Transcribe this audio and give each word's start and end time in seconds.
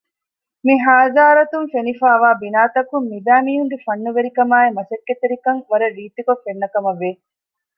މި 0.65 0.75
ޙާޟާރަތުން 0.85 1.67
ފެނިފައިވާ 1.73 2.29
ބިނާތަކުން 2.41 3.05
މި 3.11 3.17
ބައި 3.25 3.43
މީހުންގެ 3.47 3.77
ފަންނުވެރިކަމާއ 3.85 4.69
މަސައްކަތްތެރިކަން 4.77 5.59
ވަރަށް 5.69 5.95
ރީތިކޮށް 5.97 6.43
ފެންނަކަމަށްވެ 6.45 7.09